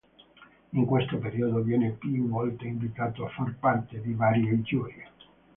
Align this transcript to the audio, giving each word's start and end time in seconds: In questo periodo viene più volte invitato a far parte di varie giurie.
In 0.73 0.85
questo 0.85 1.19
periodo 1.19 1.59
viene 1.61 1.91
più 1.91 2.27
volte 2.27 2.65
invitato 2.65 3.23
a 3.23 3.29
far 3.29 3.53
parte 3.59 4.01
di 4.01 4.15
varie 4.15 4.59
giurie. 4.63 5.07